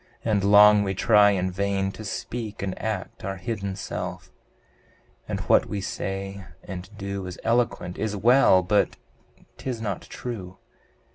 And 0.25 0.43
long 0.43 0.81
we 0.81 0.95
try 0.95 1.29
in 1.29 1.51
vain 1.51 1.91
to 1.91 2.03
speak 2.03 2.63
and 2.63 2.75
act 2.81 3.23
Our 3.23 3.35
hidden 3.37 3.75
self, 3.75 4.31
and 5.27 5.41
what 5.41 5.67
we 5.67 5.79
say 5.79 6.43
and 6.63 6.89
do 6.97 7.27
Is 7.27 7.39
eloquent, 7.43 7.99
is 7.99 8.15
well 8.15 8.63
but 8.63 8.95
'tis 9.57 9.79
not 9.79 10.01
true! 10.01 10.57